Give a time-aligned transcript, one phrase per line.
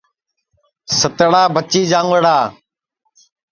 [0.99, 2.37] ستڑا بچی جاؤنٚگڑا